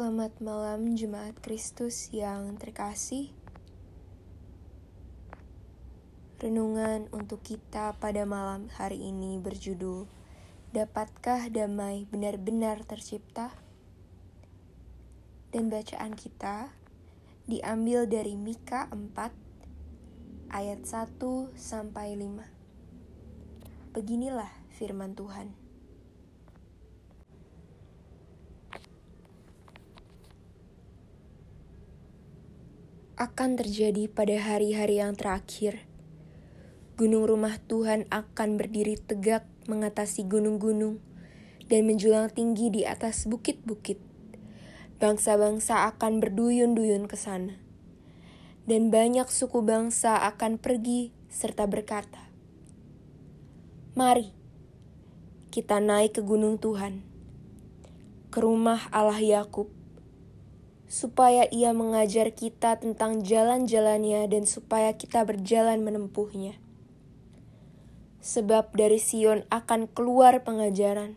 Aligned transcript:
Selamat 0.00 0.32
malam 0.40 0.96
Jemaat 0.96 1.44
Kristus 1.44 2.08
yang 2.08 2.56
terkasih. 2.56 3.36
Renungan 6.40 7.04
untuk 7.12 7.44
kita 7.44 7.92
pada 8.00 8.24
malam 8.24 8.72
hari 8.80 8.96
ini 8.96 9.36
berjudul 9.36 10.08
Dapatkah 10.72 11.52
damai 11.52 12.08
benar-benar 12.08 12.80
tercipta? 12.88 13.52
Dan 15.52 15.68
bacaan 15.68 16.16
kita 16.16 16.72
diambil 17.44 18.08
dari 18.08 18.40
Mika 18.40 18.88
4 18.88 19.04
ayat 20.48 20.80
1 20.80 21.12
sampai 21.60 22.16
5. 22.16 23.92
Beginilah 23.92 24.48
firman 24.72 25.12
Tuhan. 25.12 25.59
Akan 33.20 33.60
terjadi 33.60 34.08
pada 34.08 34.40
hari-hari 34.40 34.96
yang 34.96 35.12
terakhir. 35.12 35.84
Gunung 36.96 37.28
rumah 37.28 37.60
Tuhan 37.68 38.08
akan 38.08 38.56
berdiri 38.56 38.96
tegak 38.96 39.44
mengatasi 39.68 40.24
gunung-gunung 40.24 41.04
dan 41.68 41.84
menjulang 41.84 42.32
tinggi 42.32 42.72
di 42.72 42.88
atas 42.88 43.28
bukit-bukit. 43.28 44.00
Bangsa-bangsa 44.96 45.84
akan 45.92 46.24
berduyun-duyun 46.24 47.04
ke 47.04 47.20
sana. 47.20 47.60
Dan 48.64 48.88
banyak 48.88 49.28
suku 49.28 49.60
bangsa 49.60 50.16
akan 50.24 50.56
pergi 50.56 51.12
serta 51.28 51.68
berkata, 51.68 52.24
Mari, 54.00 54.32
kita 55.52 55.76
naik 55.76 56.16
ke 56.16 56.22
gunung 56.24 56.56
Tuhan, 56.56 57.04
ke 58.32 58.40
rumah 58.40 58.88
Allah 58.88 59.20
Yakub, 59.20 59.68
supaya 60.90 61.46
ia 61.54 61.70
mengajar 61.70 62.34
kita 62.34 62.82
tentang 62.82 63.22
jalan-jalannya 63.22 64.26
dan 64.26 64.42
supaya 64.42 64.90
kita 64.98 65.22
berjalan 65.22 65.86
menempuhnya. 65.86 66.58
Sebab 68.18 68.74
dari 68.74 68.98
Sion 68.98 69.46
akan 69.54 69.86
keluar 69.86 70.42
pengajaran 70.42 71.14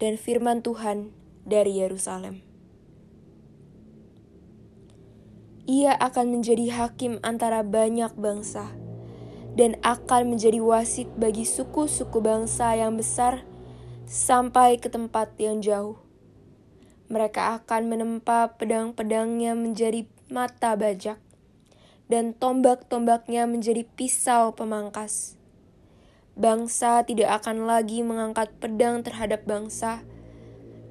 dan 0.00 0.16
firman 0.16 0.64
Tuhan 0.64 1.12
dari 1.44 1.76
Yerusalem. 1.76 2.40
Ia 5.68 5.92
akan 5.92 6.40
menjadi 6.40 6.72
hakim 6.72 7.20
antara 7.20 7.60
banyak 7.60 8.16
bangsa 8.16 8.72
dan 9.60 9.76
akan 9.84 10.34
menjadi 10.34 10.64
wasit 10.64 11.12
bagi 11.20 11.44
suku-suku 11.44 12.16
bangsa 12.24 12.72
yang 12.80 12.96
besar 12.96 13.44
sampai 14.08 14.80
ke 14.80 14.88
tempat 14.88 15.36
yang 15.36 15.60
jauh 15.60 16.05
mereka 17.06 17.62
akan 17.62 17.90
menempa 17.90 18.54
pedang-pedangnya 18.58 19.54
menjadi 19.54 20.06
mata 20.26 20.74
bajak, 20.74 21.18
dan 22.10 22.34
tombak-tombaknya 22.34 23.46
menjadi 23.46 23.86
pisau 23.86 24.54
pemangkas. 24.54 25.38
Bangsa 26.36 27.06
tidak 27.06 27.42
akan 27.42 27.64
lagi 27.64 28.04
mengangkat 28.04 28.52
pedang 28.58 29.00
terhadap 29.06 29.46
bangsa, 29.46 30.02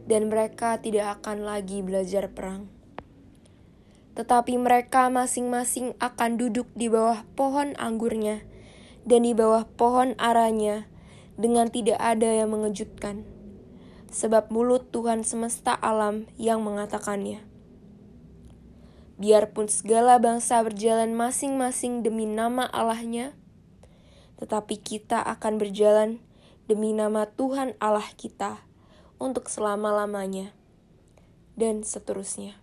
dan 0.07 0.31
mereka 0.31 0.79
tidak 0.79 1.19
akan 1.19 1.43
lagi 1.43 1.83
belajar 1.83 2.31
perang. 2.31 2.71
Tetapi 4.15 4.55
mereka 4.55 5.11
masing-masing 5.11 5.91
akan 5.99 6.39
duduk 6.39 6.71
di 6.71 6.87
bawah 6.87 7.27
pohon 7.35 7.75
anggurnya 7.75 8.47
dan 9.03 9.27
di 9.27 9.35
bawah 9.35 9.67
pohon 9.75 10.15
aranya 10.17 10.87
dengan 11.35 11.67
tidak 11.67 11.99
ada 11.99 12.31
yang 12.31 12.55
mengejutkan 12.55 13.34
sebab 14.15 14.47
mulut 14.47 14.95
Tuhan 14.95 15.27
semesta 15.27 15.75
alam 15.75 16.23
yang 16.39 16.63
mengatakannya. 16.63 17.43
Biarpun 19.19 19.67
segala 19.67 20.15
bangsa 20.23 20.63
berjalan 20.63 21.11
masing-masing 21.11 21.99
demi 21.99 22.23
nama 22.23 22.63
Allahnya, 22.63 23.35
tetapi 24.39 24.79
kita 24.79 25.19
akan 25.19 25.59
berjalan 25.59 26.23
demi 26.71 26.95
nama 26.95 27.27
Tuhan 27.27 27.75
Allah 27.83 28.07
kita 28.15 28.63
untuk 29.19 29.51
selama-lamanya, 29.51 30.55
dan 31.59 31.83
seterusnya. 31.83 32.55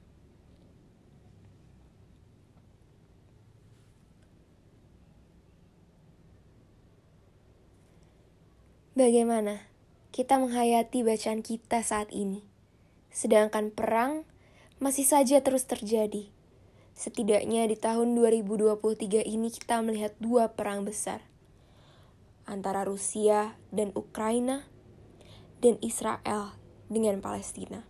Bagaimana? 8.92 9.71
Kita 10.12 10.36
menghayati 10.36 11.00
bacaan 11.08 11.40
kita 11.40 11.80
saat 11.80 12.12
ini. 12.12 12.44
Sedangkan 13.08 13.72
perang 13.72 14.28
masih 14.76 15.08
saja 15.08 15.40
terus 15.40 15.64
terjadi. 15.64 16.28
Setidaknya 16.92 17.64
di 17.64 17.80
tahun 17.80 18.12
2023 18.20 19.24
ini 19.24 19.48
kita 19.48 19.80
melihat 19.80 20.12
dua 20.20 20.52
perang 20.52 20.84
besar. 20.84 21.24
Antara 22.44 22.84
Rusia 22.84 23.56
dan 23.72 23.88
Ukraina 23.96 24.68
dan 25.64 25.80
Israel 25.80 26.60
dengan 26.92 27.24
Palestina. 27.24 27.88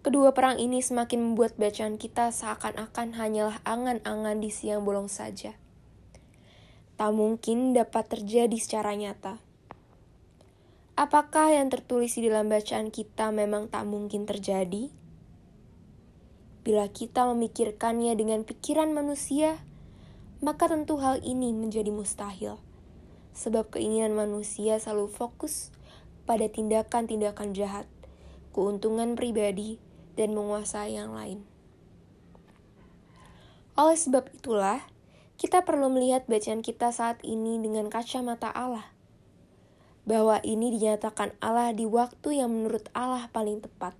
Kedua 0.00 0.32
perang 0.32 0.56
ini 0.56 0.80
semakin 0.80 1.20
membuat 1.20 1.60
bacaan 1.60 2.00
kita 2.00 2.32
seakan-akan 2.32 3.20
hanyalah 3.20 3.60
angan-angan 3.68 4.40
di 4.40 4.48
siang 4.48 4.80
bolong 4.88 5.12
saja. 5.12 5.60
Tak 6.96 7.12
mungkin 7.12 7.76
dapat 7.76 8.08
terjadi 8.08 8.56
secara 8.56 8.96
nyata 8.96 9.44
Apakah 10.94 11.50
yang 11.50 11.74
tertulis 11.74 12.14
di 12.14 12.30
dalam 12.30 12.46
bacaan 12.46 12.94
kita 12.94 13.34
memang 13.34 13.66
tak 13.66 13.82
mungkin 13.82 14.30
terjadi? 14.30 14.94
Bila 16.62 16.86
kita 16.86 17.26
memikirkannya 17.34 18.14
dengan 18.14 18.46
pikiran 18.46 18.94
manusia, 18.94 19.58
maka 20.38 20.70
tentu 20.70 21.02
hal 21.02 21.18
ini 21.26 21.50
menjadi 21.50 21.90
mustahil. 21.90 22.62
Sebab 23.34 23.74
keinginan 23.74 24.14
manusia 24.14 24.78
selalu 24.78 25.10
fokus 25.10 25.74
pada 26.30 26.46
tindakan-tindakan 26.46 27.58
jahat, 27.58 27.90
keuntungan 28.54 29.18
pribadi, 29.18 29.82
dan 30.14 30.30
menguasai 30.30 30.94
yang 30.94 31.10
lain. 31.10 31.42
Oleh 33.74 33.98
sebab 33.98 34.30
itulah, 34.30 34.78
kita 35.42 35.66
perlu 35.66 35.90
melihat 35.90 36.22
bacaan 36.30 36.62
kita 36.62 36.94
saat 36.94 37.18
ini 37.26 37.58
dengan 37.58 37.90
kacamata 37.90 38.46
Allah 38.54 38.93
bahwa 40.04 40.36
ini 40.44 40.76
dinyatakan 40.76 41.32
Allah 41.40 41.72
di 41.72 41.88
waktu 41.88 42.44
yang 42.44 42.52
menurut 42.52 42.92
Allah 42.92 43.32
paling 43.32 43.64
tepat, 43.64 43.96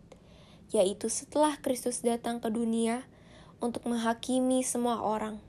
yaitu 0.68 1.08
setelah 1.08 1.56
Kristus 1.60 2.04
datang 2.04 2.44
ke 2.44 2.52
dunia 2.52 3.08
untuk 3.60 3.88
menghakimi 3.88 4.60
semua 4.60 5.00
orang. 5.00 5.40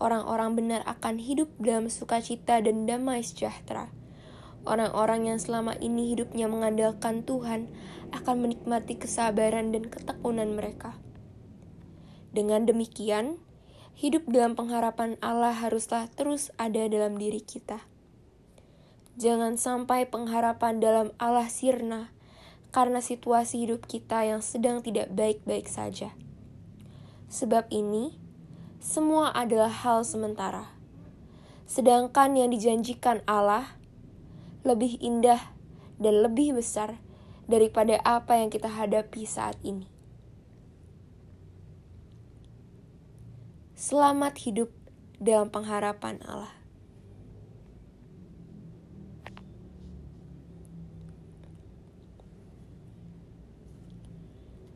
Orang-orang 0.00 0.56
benar 0.58 0.80
akan 0.88 1.20
hidup 1.20 1.52
dalam 1.60 1.92
sukacita 1.92 2.58
dan 2.64 2.88
damai 2.88 3.22
sejahtera. 3.22 3.92
Orang-orang 4.64 5.28
yang 5.28 5.38
selama 5.38 5.76
ini 5.76 6.16
hidupnya 6.16 6.48
mengandalkan 6.48 7.22
Tuhan 7.22 7.68
akan 8.16 8.36
menikmati 8.48 8.96
kesabaran 8.96 9.76
dan 9.76 9.92
ketekunan 9.92 10.56
mereka. 10.56 10.96
Dengan 12.32 12.64
demikian, 12.64 13.38
hidup 13.92 14.24
dalam 14.26 14.56
pengharapan 14.56 15.20
Allah 15.20 15.52
haruslah 15.52 16.08
terus 16.16 16.48
ada 16.56 16.88
dalam 16.88 17.20
diri 17.20 17.44
kita 17.44 17.84
Jangan 19.14 19.54
sampai 19.54 20.10
pengharapan 20.10 20.82
dalam 20.82 21.14
Allah 21.22 21.46
sirna 21.46 22.10
karena 22.74 22.98
situasi 22.98 23.62
hidup 23.62 23.86
kita 23.86 24.26
yang 24.26 24.42
sedang 24.42 24.82
tidak 24.82 25.06
baik-baik 25.14 25.70
saja. 25.70 26.10
Sebab 27.30 27.70
ini, 27.70 28.18
semua 28.82 29.30
adalah 29.30 29.70
hal 29.70 30.02
sementara. 30.02 30.74
Sedangkan 31.70 32.34
yang 32.34 32.50
dijanjikan 32.50 33.22
Allah 33.30 33.78
lebih 34.66 34.98
indah 34.98 35.54
dan 36.02 36.26
lebih 36.26 36.58
besar 36.58 36.98
daripada 37.46 38.02
apa 38.02 38.42
yang 38.42 38.50
kita 38.50 38.66
hadapi 38.66 39.22
saat 39.22 39.54
ini. 39.62 39.86
Selamat 43.78 44.34
hidup 44.42 44.74
dalam 45.22 45.54
pengharapan 45.54 46.18
Allah. 46.26 46.63